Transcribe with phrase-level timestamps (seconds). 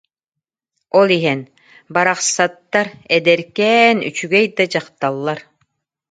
[0.99, 1.41] Ол иһэн:
[1.93, 5.39] «Барахсаттар, эдэркээн, үчүгэй да дьахталлар